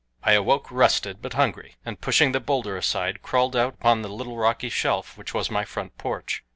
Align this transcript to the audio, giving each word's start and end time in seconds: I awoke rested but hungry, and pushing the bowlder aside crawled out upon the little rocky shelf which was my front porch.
I 0.23 0.31
awoke 0.33 0.71
rested 0.71 1.21
but 1.21 1.33
hungry, 1.33 1.75
and 1.85 2.01
pushing 2.01 2.31
the 2.31 2.39
bowlder 2.39 2.75
aside 2.75 3.21
crawled 3.21 3.55
out 3.55 3.75
upon 3.75 4.01
the 4.01 4.09
little 4.09 4.35
rocky 4.35 4.69
shelf 4.69 5.15
which 5.15 5.35
was 5.35 5.51
my 5.51 5.63
front 5.63 5.95
porch. 5.99 6.43